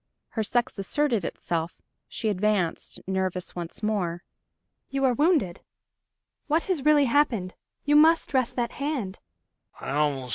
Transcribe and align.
Her 0.29 0.41
sex 0.41 0.79
asserted 0.79 1.23
itself; 1.23 1.79
she 2.07 2.29
advanced, 2.29 2.99
nervous 3.05 3.55
once 3.55 3.83
more. 3.83 4.23
"You 4.89 5.05
are 5.05 5.13
wounded? 5.13 5.61
What 6.47 6.63
has 6.63 6.83
really 6.83 7.05
happened? 7.05 7.53
You 7.85 7.95
must 7.95 8.31
dress 8.31 8.51
that 8.51 8.71
hand 8.71 9.19